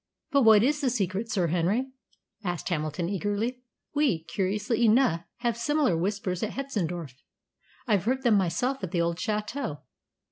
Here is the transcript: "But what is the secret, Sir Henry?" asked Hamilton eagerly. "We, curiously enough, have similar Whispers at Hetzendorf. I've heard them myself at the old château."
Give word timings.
"But 0.31 0.41
what 0.41 0.63
is 0.63 0.81
the 0.81 0.89
secret, 0.89 1.29
Sir 1.29 1.45
Henry?" 1.45 1.91
asked 2.43 2.69
Hamilton 2.69 3.07
eagerly. 3.07 3.61
"We, 3.93 4.23
curiously 4.23 4.83
enough, 4.83 5.21
have 5.41 5.55
similar 5.55 5.95
Whispers 5.95 6.41
at 6.41 6.53
Hetzendorf. 6.53 7.13
I've 7.85 8.05
heard 8.05 8.23
them 8.23 8.33
myself 8.33 8.83
at 8.83 8.89
the 8.89 9.01
old 9.01 9.17
château." 9.17 9.81